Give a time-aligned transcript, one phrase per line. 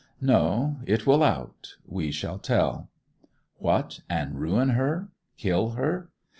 [0.19, 0.77] 'No.
[0.87, 1.75] It will out.
[1.85, 2.89] We shall tell.'
[3.59, 6.09] 'What, and ruin her—kill her?